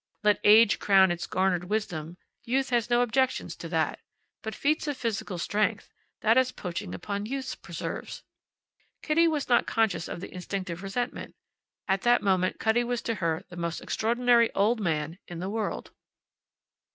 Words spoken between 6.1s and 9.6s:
that is poaching upon youth's preserves. Kitty was